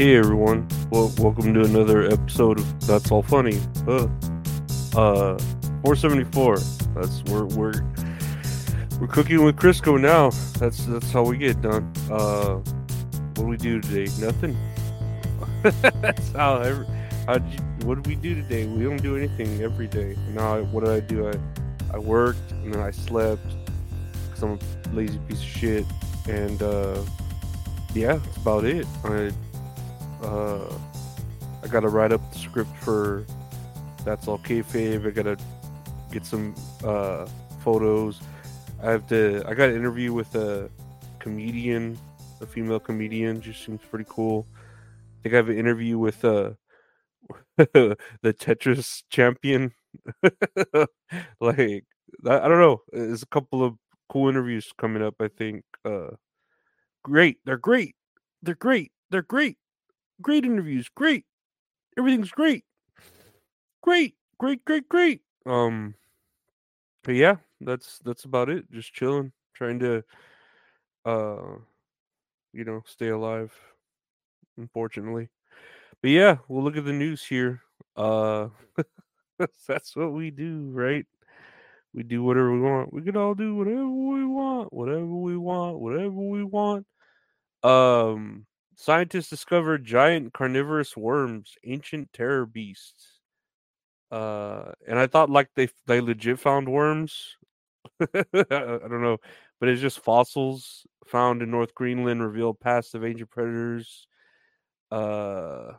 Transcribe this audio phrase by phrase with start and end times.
[0.00, 3.60] Hey everyone, well, welcome to another episode of That's All Funny.
[3.86, 4.08] Uh,
[4.96, 5.38] uh
[5.84, 6.56] 474.
[6.94, 7.84] That's we're we're
[8.98, 10.30] we're cooking with Crisco now.
[10.58, 11.92] That's that's how we get done.
[12.10, 14.10] Uh, what do we do today?
[14.18, 14.56] Nothing.
[16.00, 16.62] that's how.
[16.62, 16.86] Every,
[17.26, 18.64] how you, what did we do today?
[18.64, 20.16] We don't do anything every day.
[20.30, 21.28] Now, what did I do?
[21.28, 21.34] I
[21.92, 23.44] I worked and then I slept
[24.24, 24.58] because I'm
[24.92, 25.86] a lazy piece of shit.
[26.26, 27.02] And uh,
[27.92, 28.86] yeah, that's about it.
[29.04, 29.30] I
[30.22, 30.72] uh,
[31.62, 33.24] I gotta write up the script for
[34.04, 35.06] that's all kayfabe.
[35.06, 35.36] I gotta
[36.10, 37.26] get some uh,
[37.62, 38.20] photos.
[38.82, 39.42] I have to.
[39.46, 40.70] I got an interview with a
[41.18, 41.98] comedian,
[42.40, 43.40] a female comedian.
[43.40, 44.46] Just seems pretty cool.
[44.54, 46.52] I think I have an interview with uh,
[47.56, 49.72] the Tetris champion.
[51.40, 51.84] like
[52.26, 52.82] I, I don't know.
[52.92, 53.76] There's a couple of
[54.08, 55.14] cool interviews coming up.
[55.20, 55.64] I think.
[55.84, 56.10] Uh,
[57.04, 57.38] great.
[57.44, 57.96] They're great.
[58.42, 58.92] They're great.
[59.10, 59.58] They're great.
[60.20, 60.88] Great interviews.
[60.94, 61.24] Great.
[61.98, 62.64] Everything's great.
[63.82, 64.14] Great.
[64.38, 64.64] Great.
[64.64, 64.88] Great.
[64.88, 65.22] Great.
[65.46, 65.94] Um.
[67.02, 68.70] But yeah, that's that's about it.
[68.70, 70.04] Just chilling, trying to,
[71.06, 71.56] uh,
[72.52, 73.52] you know, stay alive.
[74.58, 75.30] Unfortunately,
[76.02, 77.62] but yeah, we'll look at the news here.
[77.96, 78.48] Uh,
[79.66, 81.06] that's what we do, right?
[81.94, 82.92] We do whatever we want.
[82.92, 86.86] We can all do whatever we want, whatever we want, whatever we want.
[87.62, 88.46] Um,
[88.80, 93.20] scientists discovered giant carnivorous worms, ancient terror beasts.
[94.10, 97.36] Uh, and I thought like they they legit found worms.
[98.00, 99.18] I don't know,
[99.60, 104.06] but it's just fossils found in North Greenland reveal past of ancient predators.
[104.90, 105.72] Uh,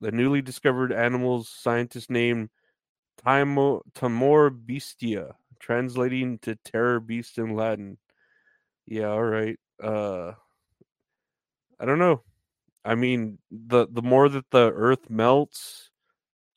[0.00, 2.50] the newly discovered animals scientists named
[3.24, 7.98] Timo, Timorebestia, translating to terror beast in Latin.
[8.86, 9.58] Yeah, all right.
[9.82, 10.32] Uh,
[11.78, 12.22] I don't know.
[12.84, 15.90] I mean, the the more that the Earth melts,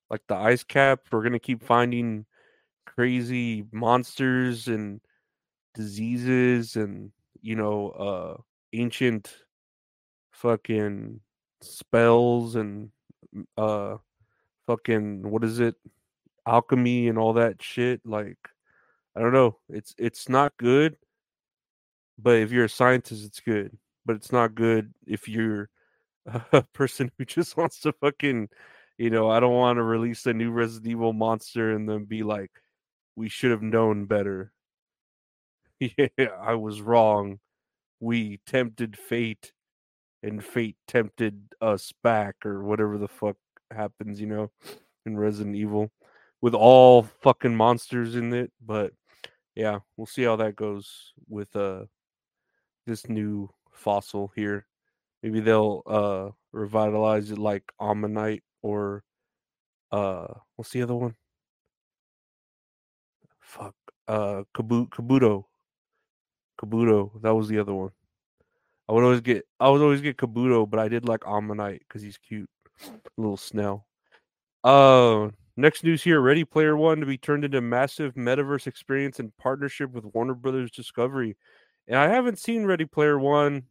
[0.09, 2.25] like the ice cap, we're gonna keep finding
[2.85, 5.01] crazy monsters and
[5.73, 8.41] diseases and you know uh
[8.73, 9.35] ancient
[10.31, 11.19] fucking
[11.61, 12.89] spells and
[13.57, 13.97] uh
[14.67, 15.75] fucking what is it?
[16.47, 18.37] Alchemy and all that shit like
[19.15, 20.95] i don't know it's it's not good
[22.19, 23.75] but if you're a scientist it's good
[24.05, 25.69] but it's not good if you're
[26.51, 28.49] a person who just wants to fucking
[28.97, 32.23] you know, I don't want to release a new Resident Evil monster and then be
[32.23, 32.51] like,
[33.17, 34.51] we should have known better.
[35.81, 37.39] Yeah, I was wrong.
[37.99, 39.51] We tempted fate
[40.23, 43.35] and fate tempted us back or whatever the fuck
[43.71, 44.51] happens, you know,
[45.05, 45.91] in Resident Evil
[46.41, 48.93] with all fucking monsters in it, but
[49.55, 51.85] yeah, we'll see how that goes with uh
[52.85, 54.67] this new fossil here.
[55.25, 59.03] Maybe they'll uh revitalize it like Omanyte or
[59.91, 61.15] uh what's the other one?
[63.39, 63.73] Fuck.
[64.07, 65.45] Uh Kabu- Kabuto.
[66.61, 67.19] Kabuto.
[67.23, 67.89] That was the other one.
[68.87, 72.03] I would always get I would always get Kabuto, but I did like Omanyte because
[72.03, 72.47] he's cute.
[73.17, 73.87] Little snail.
[74.63, 79.33] Uh next news here, Ready Player One to be turned into massive metaverse experience in
[79.39, 81.35] partnership with Warner Brothers Discovery.
[81.87, 83.63] And I haven't seen Ready Player One.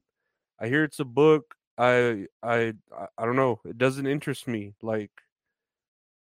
[0.60, 1.54] I hear it's a book.
[1.76, 2.75] I I
[3.19, 3.60] I don't know.
[3.65, 4.75] It doesn't interest me.
[4.82, 5.10] Like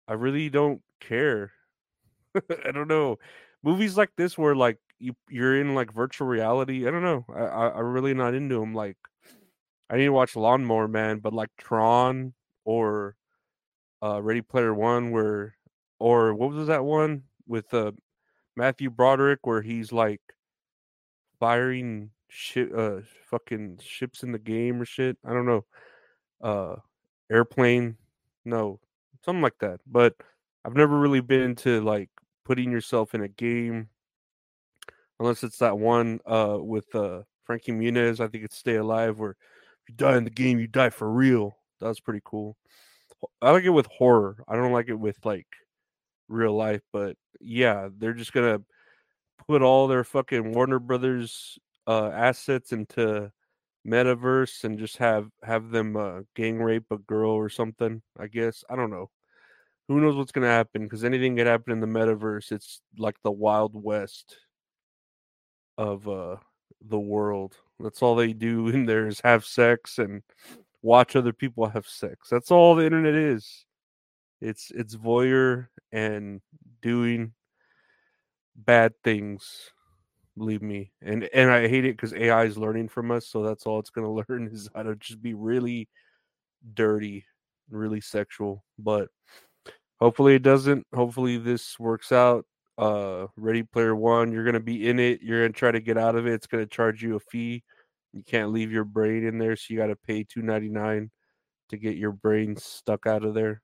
[0.09, 1.53] I really don't care.
[2.67, 3.19] I don't know.
[3.63, 6.87] Movies like this where like you you're in like virtual reality.
[6.87, 7.25] I don't know.
[7.35, 8.75] I, I I'm really not into them.
[8.75, 8.97] Like
[9.91, 12.35] I need to watch Lawnmower Man, but like Tron
[12.65, 13.17] or
[14.03, 15.57] uh Ready Player One, where
[15.99, 17.93] or what was that one with uh
[18.57, 20.21] Matthew Broderick where he's like
[21.41, 22.99] firing shit uh
[23.31, 25.17] fucking ships in the game or shit.
[25.25, 25.65] I don't know.
[26.43, 26.77] Uh
[27.31, 27.97] airplane.
[28.45, 28.81] No,
[29.25, 29.81] something like that.
[29.87, 30.15] But
[30.65, 32.11] I've never really been into like
[32.45, 33.89] putting yourself in a game
[35.21, 38.19] unless it's that one uh with uh Frankie Muniz.
[38.19, 39.37] I think it's Stay Alive where
[39.83, 41.57] if you die in the game, you die for real.
[41.81, 42.57] That was pretty cool.
[43.41, 44.43] I like it with horror.
[44.49, 45.47] I don't like it with like
[46.29, 48.61] real life, but yeah, they're just gonna
[49.47, 53.31] put all their fucking Warner Brothers uh assets into
[53.87, 58.65] metaverse and just have have them uh gang rape a girl or something i guess
[58.71, 59.11] i don't know.
[59.89, 63.31] Who knows what's to happen because anything could happen in the metaverse it's like the
[63.31, 64.39] wild west
[65.77, 66.37] of uh
[66.87, 67.57] the world.
[67.81, 70.23] That's all they do in there is have sex and
[70.83, 72.29] watch other people have sex.
[72.31, 73.67] That's all the internet is.
[74.41, 76.41] It's it's voyeur and
[76.83, 77.33] doing
[78.57, 79.71] bad things
[80.37, 83.67] believe me and and i hate it because ai is learning from us so that's
[83.67, 85.89] all it's going to learn is how to just be really
[86.73, 87.25] dirty,
[87.71, 88.65] really sexual.
[88.79, 89.09] But
[90.01, 90.87] hopefully it doesn't.
[90.95, 92.47] Hopefully this works out.
[92.79, 95.21] Uh, Ready Player One, you're gonna be in it.
[95.23, 96.33] You're gonna try to get out of it.
[96.33, 97.63] It's gonna charge you a fee.
[98.13, 101.11] You can't leave your brain in there, so you got to pay two ninety nine
[101.71, 103.63] to get your brain stuck out of there,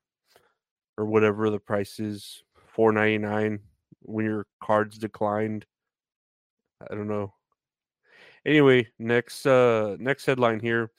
[0.97, 2.43] or whatever the price is.
[2.73, 3.59] Four ninety nine
[4.01, 5.65] when your card's declined.
[6.89, 7.33] I don't know.
[8.45, 10.91] Anyway, next uh next headline here.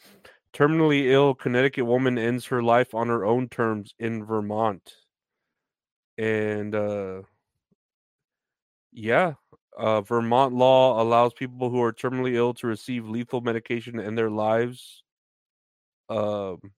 [0.55, 4.95] Terminally ill Connecticut woman ends her life on her own terms in Vermont.
[6.19, 7.23] And uh
[8.93, 9.35] yeah,
[9.79, 14.31] uh Vermont law allows people who are terminally ill to receive lethal medication in their
[14.31, 15.03] lives.
[16.09, 16.73] Um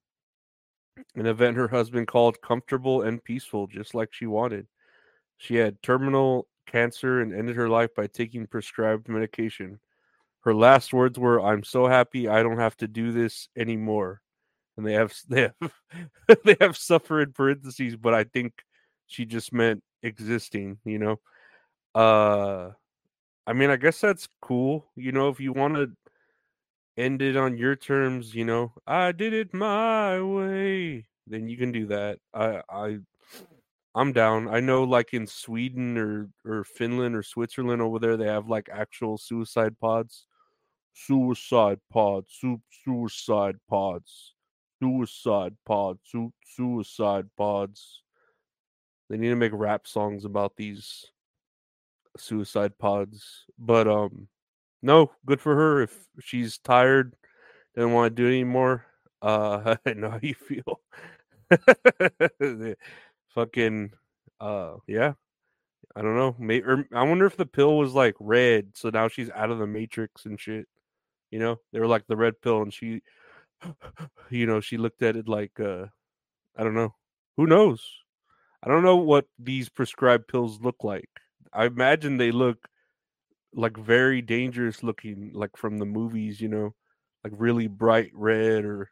[1.17, 4.67] an event her husband called comfortable and peaceful, just like she wanted.
[5.39, 9.81] She had terminal cancer and ended her life by taking prescribed medication.
[10.43, 14.23] Her last words were, "I'm so happy I don't have to do this anymore."
[14.77, 15.73] And they have they have
[16.45, 18.53] they have suffer in parentheses, but I think
[19.07, 21.21] she just meant existing, you know.
[21.95, 22.73] Uh
[23.47, 25.93] I mean, I guess that's cool, you know, if you want to
[26.97, 31.73] end it on your terms, you know, I did it my way, then you can
[31.73, 32.19] do that.
[32.33, 32.99] I I
[33.95, 34.49] I'm down.
[34.49, 38.69] I know like in Sweden or or Finland or Switzerland over there they have like
[38.73, 40.27] actual suicide pods.
[40.95, 44.35] Suicide pods, su- suicide pods,
[44.81, 48.03] suicide pods, su- suicide pods.
[49.09, 51.11] They need to make rap songs about these
[52.17, 53.45] suicide pods.
[53.59, 54.29] But um
[54.83, 57.15] no, good for her if she's tired,
[57.77, 58.87] doesn't want to do it anymore.
[59.23, 60.81] Uh I know how you feel.
[63.35, 63.91] fucking
[64.41, 65.13] uh yeah
[65.97, 69.09] i don't know May- or i wonder if the pill was like red so now
[69.09, 70.67] she's out of the matrix and shit
[71.35, 71.59] you know?
[71.73, 73.03] They were like the red pill and she
[74.31, 75.87] you know she looked at it like uh
[76.57, 76.95] i don't know
[77.37, 77.85] who knows?
[78.63, 81.11] I don't know what these prescribed pills look like.
[81.53, 82.69] I imagine they look
[83.53, 86.75] like very dangerous looking like from the movies you know
[87.25, 88.89] like really bright red or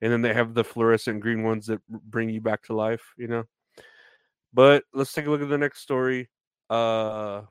[0.00, 3.28] and then they have the fluorescent green ones that bring you back to life you
[3.28, 3.44] know
[4.56, 6.30] but let's take a look at the next story.
[6.70, 7.42] Uh,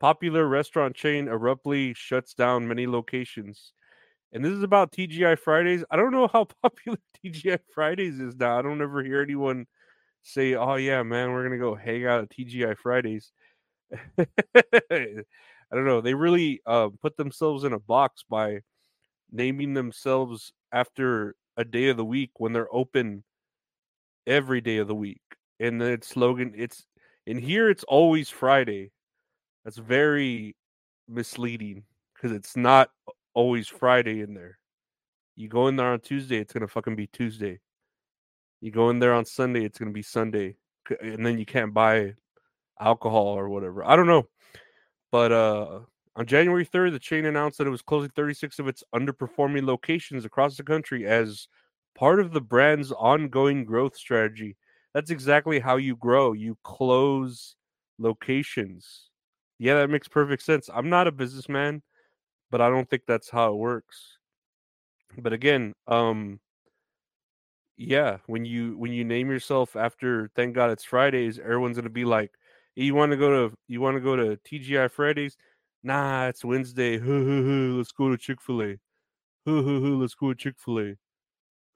[0.00, 3.74] popular restaurant chain abruptly shuts down many locations.
[4.32, 5.84] And this is about TGI Fridays.
[5.90, 8.58] I don't know how popular TGI Fridays is now.
[8.58, 9.66] I don't ever hear anyone
[10.24, 13.32] say, "Oh yeah, man, we're gonna go hang out at TGI Fridays."
[14.18, 16.00] I don't know.
[16.02, 18.60] They really uh, put themselves in a box by
[19.32, 23.24] naming themselves after a day of the week when they're open
[24.26, 25.27] every day of the week
[25.60, 26.84] and the slogan it's
[27.26, 28.90] in here it's always Friday.
[29.64, 30.56] That's very
[31.08, 31.84] misleading
[32.14, 32.90] because it's not
[33.34, 34.58] always Friday in there.
[35.36, 37.60] You go in there on Tuesday, it's gonna fucking be Tuesday.
[38.60, 40.56] You go in there on Sunday, it's gonna be Sunday,
[41.00, 42.14] and then you can't buy
[42.80, 43.84] alcohol or whatever.
[43.84, 44.28] I don't know,
[45.12, 45.80] but uh,
[46.16, 50.24] on January third, the chain announced that it was closing 36 of its underperforming locations
[50.24, 51.46] across the country as
[51.94, 54.56] part of the brand's ongoing growth strategy
[54.98, 56.32] that's exactly how you grow.
[56.32, 57.54] You close
[58.00, 59.10] locations.
[59.60, 60.68] Yeah, that makes perfect sense.
[60.74, 61.82] I'm not a businessman,
[62.50, 64.18] but I don't think that's how it works.
[65.16, 66.40] But again, um
[67.76, 71.90] yeah, when you when you name yourself after thank God it's Fridays, everyone's going to
[71.90, 72.32] be like,
[72.74, 75.36] "You want to go to you want to go to TGI Fridays?"
[75.84, 76.98] Nah, it's Wednesday.
[77.78, 78.78] Let's go to Chick-fil-A.
[79.46, 80.96] Let's go to Chick-fil-A.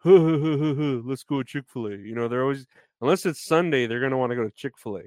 [0.04, 1.96] Let's go to Chick-fil-A.
[1.98, 2.66] You know, they're always
[3.02, 5.02] unless it's Sunday, they're gonna want to go to Chick Fil A,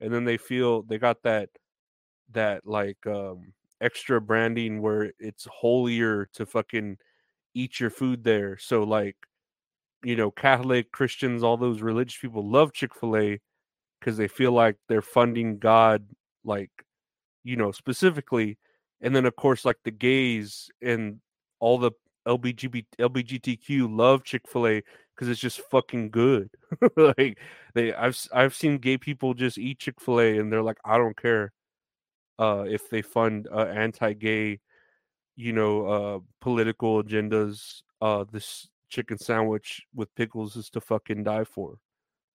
[0.00, 1.50] and then they feel they got that
[2.32, 6.96] that like um extra branding where it's holier to fucking
[7.54, 8.56] eat your food there.
[8.58, 9.16] So like,
[10.02, 13.40] you know, Catholic Christians, all those religious people love Chick Fil A
[14.00, 16.06] because they feel like they're funding God,
[16.44, 16.70] like
[17.44, 18.58] you know, specifically.
[19.00, 21.20] And then of course, like the gays and
[21.60, 21.92] all the
[22.26, 24.82] LBGB, LBGTQ love Chick Fil A
[25.14, 26.50] because it's just fucking good.
[26.96, 27.38] like
[27.74, 30.98] they, I've I've seen gay people just eat Chick Fil A and they're like, I
[30.98, 31.52] don't care,
[32.38, 34.60] uh, if they fund uh, anti-gay,
[35.36, 37.82] you know, uh, political agendas.
[38.00, 41.78] Uh, this chicken sandwich with pickles is to fucking die for.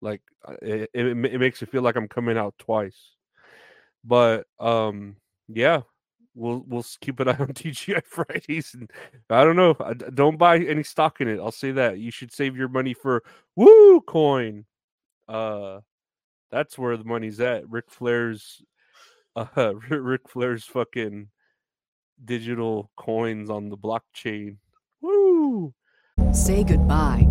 [0.01, 0.21] Like
[0.61, 2.97] it, it, it makes it feel like I'm coming out twice.
[4.03, 5.17] But um,
[5.47, 5.81] yeah,
[6.35, 8.73] we'll we'll keep an eye on TGI Fridays.
[8.73, 8.91] And
[9.29, 9.75] I don't know.
[9.79, 11.39] I, don't buy any stock in it.
[11.39, 11.99] I'll say that.
[11.99, 13.23] You should save your money for
[13.55, 14.65] Woo Coin.
[15.27, 15.79] Uh,
[16.51, 17.69] that's where the money's at.
[17.69, 18.61] Ric Flair's,
[19.35, 21.29] uh, Ric Flair's fucking
[22.23, 24.57] digital coins on the blockchain.
[25.01, 25.73] Woo!
[26.33, 27.30] Say goodbye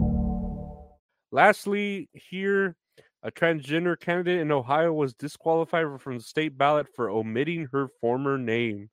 [1.31, 2.75] Lastly, here,
[3.23, 8.37] a transgender candidate in Ohio was disqualified from the state ballot for omitting her former
[8.37, 8.89] name.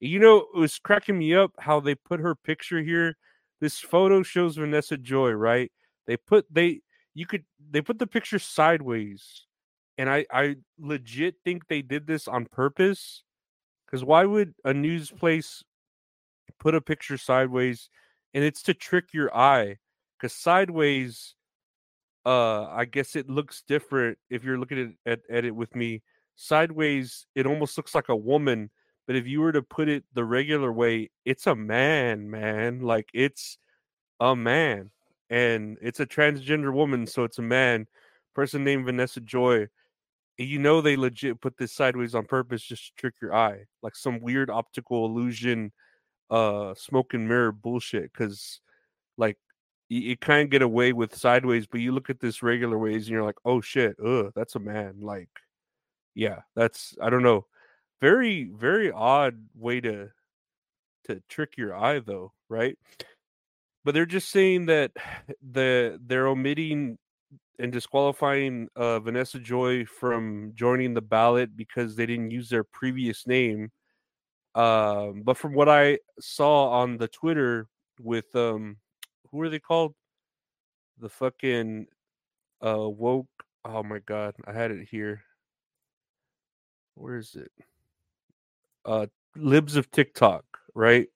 [0.00, 3.16] You know, it was cracking me up how they put her picture here.
[3.60, 5.72] This photo shows Vanessa Joy, right?
[6.06, 6.80] They put they
[7.14, 9.46] you could they put the picture sideways.
[9.96, 13.24] And I I legit think they did this on purpose.
[13.90, 15.64] Cuz why would a news place
[16.60, 17.88] put a picture sideways
[18.34, 19.78] and it's to trick your eye
[20.20, 21.34] cuz sideways
[22.28, 26.02] uh I guess it looks different if you're looking at, at, at it with me.
[26.36, 28.70] Sideways, it almost looks like a woman,
[29.06, 32.80] but if you were to put it the regular way, it's a man, man.
[32.82, 33.56] Like it's
[34.20, 34.90] a man.
[35.30, 37.86] And it's a transgender woman, so it's a man.
[38.34, 39.68] Person named Vanessa Joy.
[40.36, 43.64] You know they legit put this sideways on purpose just to trick your eye.
[43.82, 45.72] Like some weird optical illusion,
[46.30, 48.12] uh smoke and mirror bullshit.
[48.12, 48.67] Cause like
[49.88, 53.06] you, you kind of get away with sideways, but you look at this regular ways
[53.06, 54.96] and you're like, oh shit, ugh, that's a man.
[55.00, 55.30] Like,
[56.14, 57.46] yeah, that's I don't know.
[58.00, 60.10] Very, very odd way to
[61.06, 62.78] to trick your eye though, right?
[63.84, 64.92] But they're just saying that
[65.52, 66.98] the they're omitting
[67.60, 73.26] and disqualifying uh, Vanessa Joy from joining the ballot because they didn't use their previous
[73.26, 73.72] name.
[74.54, 77.66] Um, but from what I saw on the Twitter
[78.00, 78.76] with um,
[79.30, 79.94] who are they called?
[80.98, 81.86] The fucking
[82.64, 83.28] uh woke.
[83.64, 85.22] Oh my god, I had it here.
[86.94, 87.52] Where is it?
[88.84, 89.06] Uh,
[89.36, 90.44] libs of TikTok,
[90.74, 91.08] right?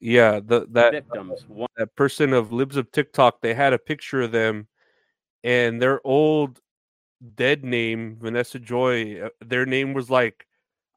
[0.00, 1.44] Yeah, the that victims.
[1.46, 3.40] One- that person of libs of TikTok.
[3.40, 4.68] They had a picture of them,
[5.44, 6.60] and their old
[7.36, 9.20] dead name, Vanessa Joy.
[9.22, 10.46] uh, Their name was like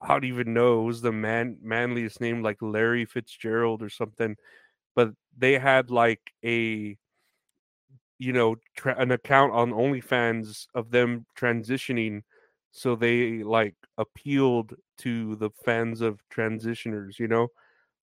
[0.01, 0.81] I don't even know.
[0.83, 4.35] It was the man manliest name, like Larry Fitzgerald or something
[4.95, 6.97] but they had like a
[8.17, 12.21] you know tra- an account on OnlyFans of them transitioning
[12.71, 17.49] so they like appealed to the fans of transitioners you know?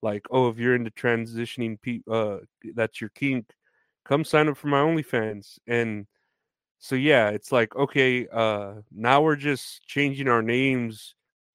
[0.02, 2.38] Like oh if you're into transitioning pe- uh
[2.74, 3.46] that's your kink
[4.04, 5.58] come sign up for my OnlyFans.
[5.66, 6.06] And
[6.78, 11.14] so yeah it's like okay uh now we're just changing our names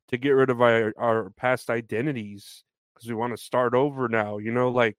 [0.10, 2.64] to get rid of our, our past identities
[2.96, 4.98] because we want to start over now you know like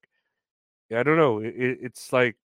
[0.93, 1.39] I don't know.
[1.39, 2.35] It, it, it's like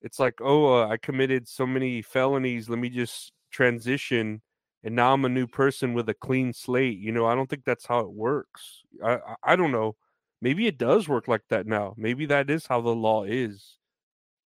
[0.00, 2.68] it's like, oh, uh, I committed so many felonies.
[2.68, 4.42] Let me just transition,
[4.84, 6.98] and now I'm a new person with a clean slate.
[6.98, 8.82] You know, I don't think that's how it works.
[9.04, 9.96] I I, I don't know.
[10.40, 11.94] Maybe it does work like that now.
[11.96, 13.78] Maybe that is how the law is.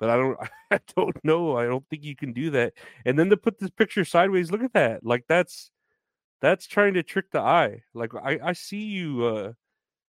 [0.00, 0.38] But I don't
[0.72, 1.56] I don't know.
[1.56, 2.74] I don't think you can do that.
[3.06, 5.04] And then to put this picture sideways, look at that.
[5.04, 5.70] Like that's
[6.40, 7.82] that's trying to trick the eye.
[7.94, 9.52] Like I I see you uh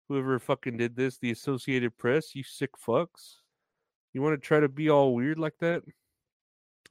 [0.08, 3.36] whoever fucking did this, the Associated Press, you sick fucks.
[4.14, 5.84] You want to try to be all weird like that?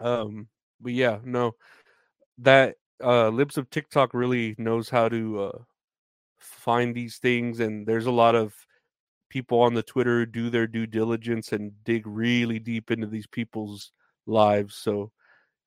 [0.00, 0.48] Um,
[0.80, 1.54] but yeah, no,
[2.38, 5.58] that uh, Libs of TikTok really knows how to uh,
[6.38, 8.54] find these things, and there's a lot of
[9.28, 13.26] people on the Twitter who do their due diligence and dig really deep into these
[13.26, 13.92] people's
[14.26, 14.76] lives.
[14.76, 15.10] So,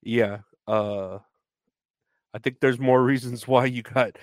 [0.01, 1.17] yeah, uh,
[2.33, 4.17] I think there's more reasons why you got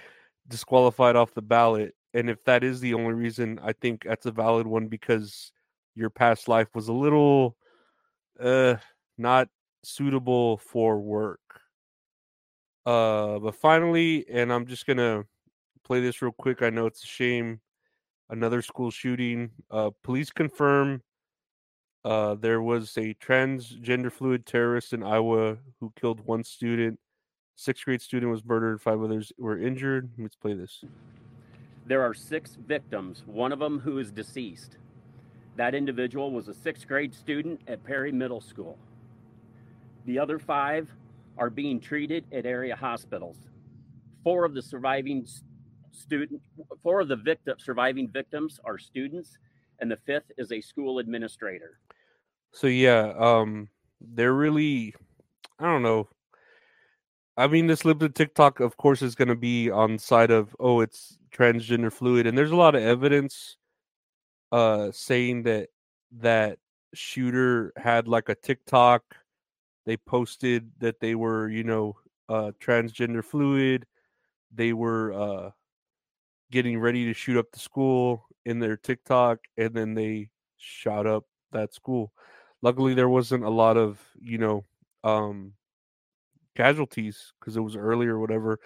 [0.49, 4.30] disqualified off the ballot and if that is the only reason, I think that's a
[4.30, 5.52] valid one because
[5.94, 7.56] your past life was a little
[8.40, 8.76] uh
[9.18, 9.49] not
[9.85, 11.40] suitable for work.
[12.87, 15.25] Uh but finally, and I'm just gonna
[15.85, 16.62] play this real quick.
[16.62, 17.61] I know it's a shame.
[18.30, 19.50] Another school shooting.
[19.70, 21.02] Uh police confirm
[22.02, 26.99] uh there was a transgender fluid terrorist in Iowa who killed one student.
[27.56, 30.11] Sixth grade student was murdered, five others were injured.
[30.18, 30.82] Let's play this.
[31.87, 34.78] There are six victims, one of them who is deceased.
[35.57, 38.76] That individual was a sixth grade student at Perry Middle School.
[40.05, 40.90] The other five
[41.38, 43.37] are being treated at area hospitals.
[44.25, 45.26] Four of the surviving
[45.93, 46.43] student,
[46.83, 49.38] four of the victim, surviving victims are students,
[49.81, 51.78] and the fifth is a school administrator.
[52.52, 53.69] So yeah, um
[54.00, 54.95] they're really
[55.59, 56.09] I don't know.
[57.37, 61.19] I mean this limited TikTok of course is gonna be on side of oh it's
[61.35, 63.57] transgender fluid and there's a lot of evidence
[64.52, 65.69] uh saying that
[66.19, 66.59] that
[66.95, 69.02] shooter had like a TikTok
[69.87, 71.97] they posted that they were, you know,
[72.28, 73.87] uh, transgender fluid.
[74.52, 75.50] They were uh,
[76.50, 80.28] getting ready to shoot up the school in their TikTok, and then they
[80.59, 82.12] shot up that school.
[82.62, 84.64] Luckily, there wasn't a lot of, you know,
[85.05, 85.52] um,
[86.56, 88.58] casualties because it was early or whatever.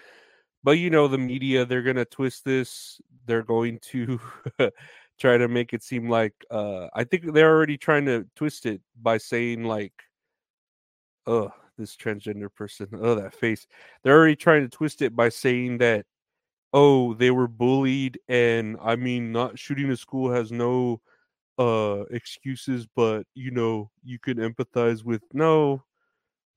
[0.63, 3.01] But you know, the media, they're gonna twist this.
[3.25, 4.19] They're going to
[5.19, 8.81] try to make it seem like uh I think they're already trying to twist it
[9.01, 9.93] by saying like
[11.27, 13.67] oh this transgender person oh that face
[14.03, 16.05] they're already trying to twist it by saying that
[16.73, 21.01] oh they were bullied and i mean not shooting a school has no
[21.59, 25.83] uh excuses but you know you can empathize with no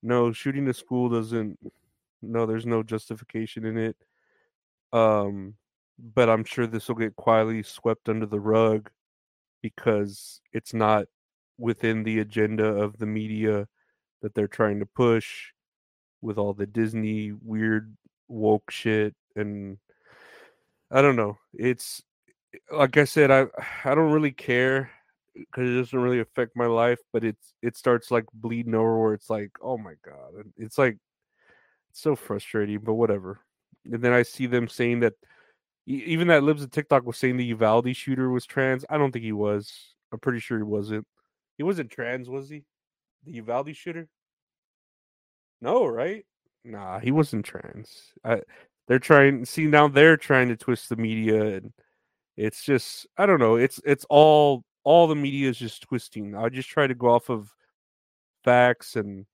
[0.05, 1.59] no shooting a school doesn't
[2.23, 3.97] no there's no justification in it
[4.93, 5.55] um
[5.99, 8.91] but I'm sure this will get quietly swept under the rug
[9.63, 11.07] because it's not
[11.59, 13.69] within the agenda of the media
[14.23, 15.53] that they're trying to push
[16.21, 17.97] with all the Disney weird
[18.29, 19.79] woke shit and
[20.91, 21.39] I don't know.
[21.55, 22.03] It's
[22.71, 23.47] like I said I
[23.85, 24.91] I don't really care
[25.35, 29.15] because it doesn't really affect my life, but it's it starts like bleeding over where
[29.15, 30.97] it's like, oh my god, it's like
[31.91, 33.41] it's so frustrating, but whatever.
[33.85, 35.15] And then I see them saying that
[35.87, 38.85] even that Libs of TikTok was saying the Uvalde shooter was trans.
[38.89, 39.95] I don't think he was.
[40.13, 41.07] I'm pretty sure he wasn't.
[41.59, 42.65] He wasn't trans, was he?
[43.25, 44.09] The Uvalde shooter?
[45.61, 46.25] No, right?
[46.65, 48.13] Nah, he wasn't trans.
[48.25, 48.41] I,
[48.89, 49.45] they're trying.
[49.45, 51.73] See now they're trying to twist the media, and
[52.37, 53.57] it's just I don't know.
[53.57, 56.37] It's it's all all the media is just twisting.
[56.37, 57.53] I just try to go off of
[58.45, 59.27] facts and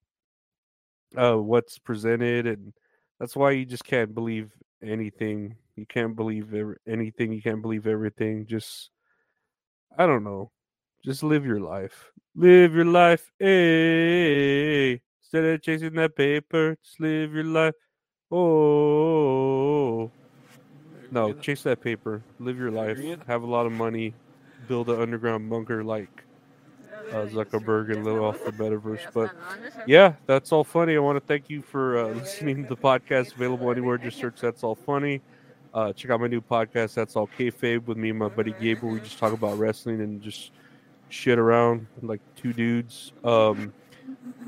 [1.17, 2.73] uh, what's presented, and
[3.19, 4.51] that's why you just can't believe
[4.83, 7.33] anything you can't believe every, anything.
[7.33, 8.45] You can't believe everything.
[8.45, 8.91] Just,
[9.97, 10.51] I don't know.
[11.03, 12.13] Just live your life.
[12.35, 13.33] Live your life.
[13.39, 17.75] Hey, instead of chasing that paper, just live your life.
[18.31, 20.11] Oh,
[21.11, 22.23] no, chase that paper.
[22.39, 22.99] Live your life.
[23.27, 24.13] Have a lot of money.
[24.69, 26.25] Build an underground bunker like
[27.11, 29.13] uh, Zuckerberg and live off the metaverse.
[29.13, 29.35] But
[29.87, 30.97] yeah, that's all funny.
[30.97, 33.35] I want to thank you for uh, listening to the podcast.
[33.35, 33.99] Available anywhere.
[33.99, 35.21] Just search "That's All Funny."
[35.73, 36.95] Uh, check out my new podcast.
[36.95, 40.21] That's all kayfabe with me and my buddy where we just talk about wrestling and
[40.21, 40.51] just
[41.11, 43.13] shit around like two dudes.
[43.25, 43.73] Um,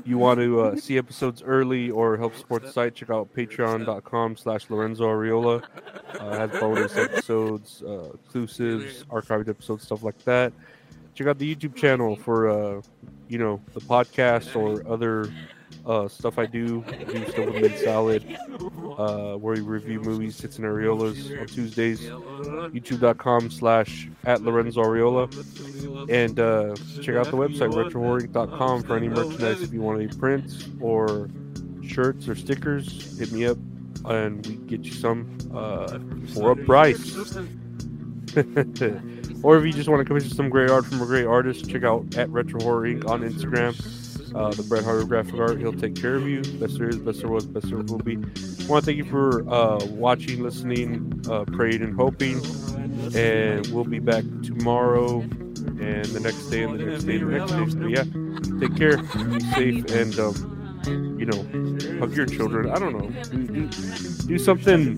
[0.05, 4.37] you want to uh, see episodes early or help support the site, check out patreon.com
[4.37, 5.63] slash Lorenzo Ariola.
[6.19, 10.53] Uh, has bonus episodes, uh, exclusives, archived episodes, stuff like that.
[11.15, 12.81] Check out the YouTube channel for, uh,
[13.29, 15.31] you know, the podcast or other
[15.85, 16.81] uh, stuff I do.
[16.81, 18.37] Do stuff with Mid Salad,
[18.97, 22.01] uh, where we review movies, hits and areolas on Tuesdays.
[22.01, 25.29] YouTube.com slash at Lorenzo Ariola.
[26.09, 30.67] And uh, check out the website, retrohorror.com for any merchandise if you want any prints
[30.79, 31.29] or
[31.85, 33.17] shirts or stickers.
[33.19, 33.57] Hit me up
[34.05, 35.99] and we get you some uh,
[36.33, 37.35] for a price.
[39.43, 41.83] or if you just want to commission some great art from a great artist, check
[41.83, 43.07] out at Retro Horror Inc.
[43.09, 43.75] on Instagram
[44.35, 45.59] uh, the Bret Hart graphic art.
[45.59, 46.41] He'll take care of you.
[46.59, 48.15] Best there is, best there was, best there will be.
[48.15, 52.41] I want to thank you for uh, watching, listening, uh, praying, and hoping.
[53.15, 57.39] And we'll be back tomorrow and the next day and the next day and the
[57.39, 57.69] next day.
[57.69, 62.69] So, yeah, take care, be safe, and, um, you know, hug your children.
[62.71, 63.09] I don't know.
[64.27, 64.97] Do, something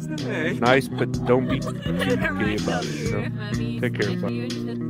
[0.60, 3.80] nice, but don't be gay about it, you know?
[3.82, 4.16] Take care.
[4.18, 4.85] Bye.